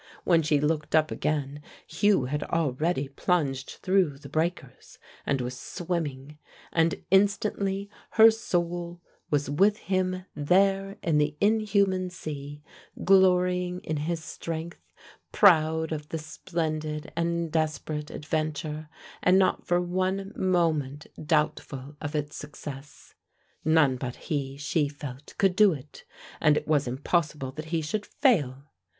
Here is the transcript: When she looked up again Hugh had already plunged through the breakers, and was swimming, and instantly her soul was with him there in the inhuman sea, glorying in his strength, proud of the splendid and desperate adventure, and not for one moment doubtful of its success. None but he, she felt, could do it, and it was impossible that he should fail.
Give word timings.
When 0.23 0.41
she 0.41 0.59
looked 0.59 0.95
up 0.95 1.11
again 1.11 1.61
Hugh 1.85 2.25
had 2.25 2.41
already 2.45 3.07
plunged 3.09 3.77
through 3.83 4.17
the 4.17 4.29
breakers, 4.29 4.97
and 5.27 5.39
was 5.41 5.55
swimming, 5.55 6.39
and 6.73 7.03
instantly 7.11 7.87
her 8.13 8.31
soul 8.31 8.99
was 9.29 9.47
with 9.47 9.77
him 9.77 10.25
there 10.35 10.97
in 11.03 11.19
the 11.19 11.37
inhuman 11.39 12.09
sea, 12.09 12.63
glorying 13.03 13.79
in 13.81 13.97
his 13.97 14.23
strength, 14.23 14.79
proud 15.31 15.91
of 15.91 16.09
the 16.09 16.17
splendid 16.17 17.11
and 17.15 17.51
desperate 17.51 18.09
adventure, 18.09 18.89
and 19.21 19.37
not 19.37 19.67
for 19.67 19.79
one 19.79 20.33
moment 20.35 21.05
doubtful 21.23 21.95
of 22.01 22.15
its 22.15 22.35
success. 22.35 23.13
None 23.63 23.97
but 23.97 24.15
he, 24.15 24.57
she 24.57 24.89
felt, 24.89 25.35
could 25.37 25.55
do 25.55 25.73
it, 25.73 26.05
and 26.39 26.57
it 26.57 26.67
was 26.67 26.87
impossible 26.87 27.51
that 27.51 27.65
he 27.65 27.83
should 27.83 28.07
fail. 28.07 28.63